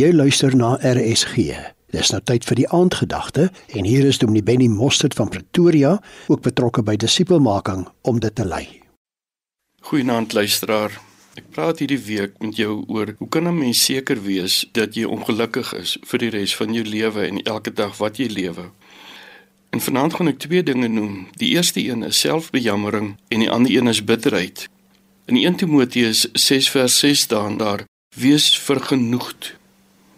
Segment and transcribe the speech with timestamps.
[0.00, 1.50] Jy luister na RSG.
[1.92, 5.98] Dis nou tyd vir die aandgedagte en hier is Dominee Benny Mostert van Pretoria,
[6.30, 8.62] ook betrokke by disipelmaking om dit te lei.
[9.90, 10.96] Goeienaand luisteraar.
[11.36, 15.04] Ek praat hierdie week met jou oor hoe kan 'n mens seker wees dat jy
[15.04, 18.70] ongelukkig is vir die res van jou lewe en elke dag wat jy lewe.
[19.70, 21.28] En vanaand gaan ek twee dinge noem.
[21.36, 24.68] Die eerste een is selfbejammering en die ander een is bitterheid.
[25.26, 27.84] In 1 Timoteus 6 vers 6 staan daar:
[28.16, 29.59] Wees vergenoegd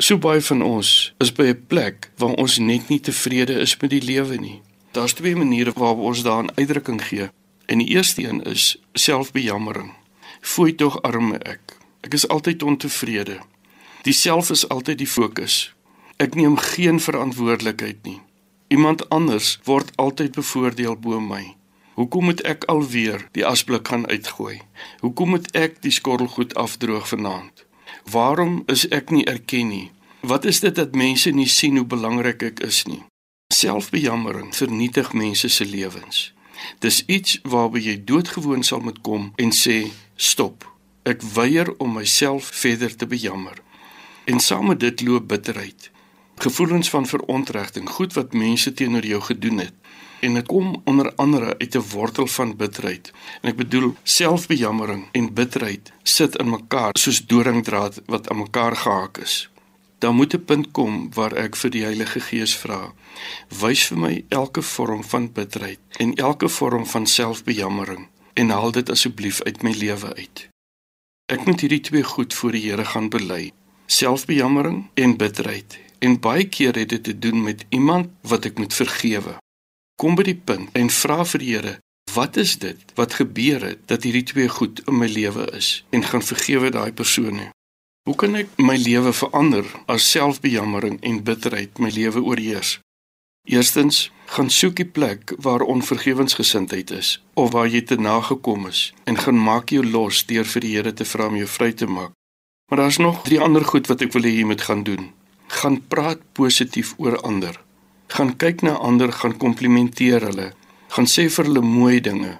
[0.00, 3.90] So baie van ons is by 'n plek waar ons net nie tevrede is met
[3.90, 4.62] die lewe nie.
[4.92, 7.30] Daar's twee maniere waarop ons daaraan uitdrukking gee.
[7.66, 9.92] En die eerste een is selfbejammering.
[10.40, 11.60] Fooi tog arme ek.
[12.00, 13.38] Ek is altyd ontevrede.
[14.02, 15.74] Die self is altyd die fokus.
[16.16, 18.20] Ek neem geen verantwoordelikheid nie.
[18.68, 21.56] Iemand anders word altyd bevoordeel bo my.
[21.94, 24.60] Hoekom moet ek alweer die asblik gaan uitgooi?
[25.00, 27.66] Hoekom moet ek die skottelgoed afdroog vanaand?
[28.10, 29.90] Waarom is ek nie erken nie?
[30.20, 33.04] Wat is dit dat mense nie sien hoe belangrik ek is nie?
[33.54, 36.32] Selfbejammering vernietig mense se lewens.
[36.82, 40.66] Dis iets waarby jy doodgewoon sal moet kom en sê stop.
[41.06, 43.62] Ek weier om myself verder te bejammer.
[44.26, 45.90] En saam met dit loop bitterheid.
[46.38, 49.74] Gevoelens van verontregting, goed wat mense teenoor jou gedoen het
[50.20, 53.12] en dit kom onder andere uit 'n wortel van bitterheid.
[53.40, 59.18] En ek bedoel selfbejammering en bitterheid sit in mekaar soos doringdraad wat aan mekaar gehaak
[59.18, 59.50] is.
[59.98, 62.94] Daar moet 'n punt kom waar ek vir die Heilige Gees vra:
[63.48, 68.90] "Wys vir my elke vorm van bitterheid en elke vorm van selfbejammering en haal dit
[68.90, 70.48] asseblief uit my lewe uit."
[71.26, 73.52] Ek moet hierdie twee goed voor die Here gaan bely:
[73.86, 75.78] selfbejammering en bitterheid.
[75.98, 79.38] En baie keer het dit te doen met iemand wat ek moet vergewe
[79.98, 81.74] kom by die punt en vra vir die Here,
[82.14, 86.06] wat is dit wat gebeur het dat hierdie twee goed in my lewe is en
[86.06, 87.50] gaan vergewe daai persone?
[88.08, 92.78] Hoe kan ek my lewe verander as selfbejammering en bitterheid my lewe oorheers?
[93.44, 99.20] Eerstens, gaan soek die plek waar onvergewensgesindheid is of waar jy te nagekom is en
[99.20, 102.16] gaan maak jou los deur vir die Here te vra om jou vry te maak.
[102.72, 105.10] Maar daar's nog drie ander goed wat ek wil hê jy moet gaan doen.
[105.60, 107.60] Gaan praat positief oor ander
[108.08, 110.52] gaan kyk na ander, gaan komplimenteer hulle,
[110.94, 112.38] gaan sê vir hulle mooi dinge.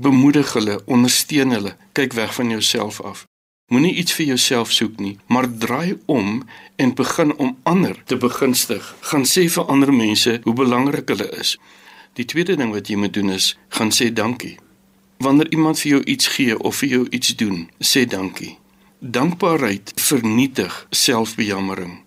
[0.00, 3.26] Bemoedig hulle, ondersteun hulle, kyk weg van jouself af.
[3.70, 6.42] Moenie iets vir jouself soek nie, maar draai om
[6.76, 8.82] en begin om ander te begunstig.
[9.00, 11.54] Gaan sê vir ander mense hoe belangrik hulle is.
[12.18, 14.56] Die tweede ding wat jy moet doen is, gaan sê dankie.
[15.22, 18.56] Wanneer iemand vir jou iets gee of vir jou iets doen, sê dankie.
[18.98, 22.00] Dankbaarheid vernietig selfbejammering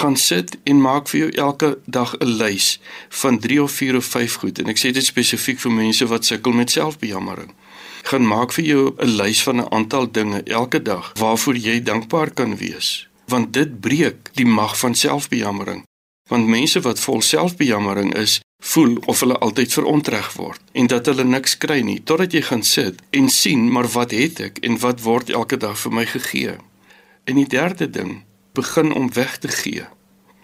[0.00, 2.80] gaan sit en maak vir jou elke dag 'n lys
[3.20, 6.24] van 3 of 4 of 5 goed en ek sê dit spesifiek vir mense wat
[6.24, 7.52] sukkel met selfbejammering.
[8.02, 12.30] Gaan maak vir jou 'n lys van 'n aantal dinge elke dag waarvoor jy dankbaar
[12.30, 15.84] kan wees, want dit breek die mag van selfbejammering.
[16.28, 21.24] Want mense wat vol selfbejammering is, voel of hulle altyd verontreg word en dat hulle
[21.24, 25.00] niks kry nie totdat jy gaan sit en sien maar wat het ek en wat
[25.00, 26.56] word elke dag vir my gegee.
[27.24, 29.84] En die derde ding begin om weg te gee.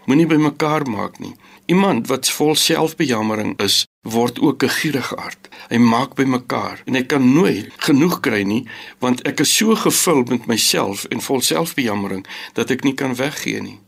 [0.07, 1.33] Moenie by mekaar maak nie.
[1.65, 5.49] Iemand wat vol selfbejammering is, word ook 'n gierige hart.
[5.67, 8.67] Hy maak by mekaar en hy kan nooit genoeg kry nie,
[8.99, 13.61] want ek is so gevul met myself en vol selfbejammering dat ek nie kan weggee
[13.61, 13.79] nie.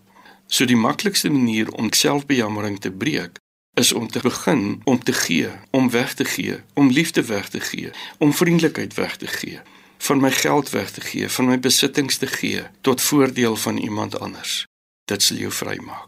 [0.48, 3.40] So die maklikste manier om selfbejammering te breek
[3.74, 7.60] is om te begin om te gee, om weg te gee, om liefde weg te
[7.60, 9.60] gee, om vriendelikheid weg te gee
[10.00, 14.20] van my geld weg te gee, van my besittings te gee tot voordeel van iemand
[14.20, 14.64] anders.
[15.06, 16.08] Dit sal jou vrymaak.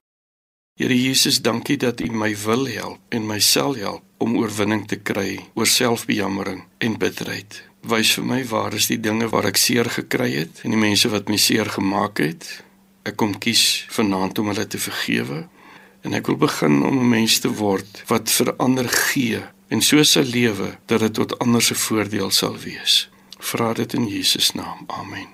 [0.79, 4.95] Here Jesus, dankie dat U my wil help en my sal help om oorwinning te
[4.95, 7.59] kry oor selfbejammering en bitterheid.
[7.81, 11.11] Wys vir my waar is die dinge waar ek seer gekry het en die mense
[11.11, 12.47] wat my seer gemaak het.
[13.03, 15.43] Ek kom kies vanaand om hulle te vergewe
[16.01, 20.23] en ek wil begin om 'n mens te word wat verander gee en so sal
[20.23, 23.10] lewe dat dit tot ander se voordeel sal wees
[23.41, 24.83] vra dit in Jesus naam.
[24.87, 25.27] Amen.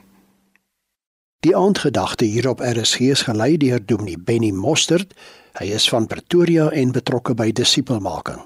[1.46, 5.14] Die aandgedagte hier op RSG is gelei deur Dominee Benny Mostert.
[5.60, 8.42] Hy is van Pretoria en betrokke by disipelmaking.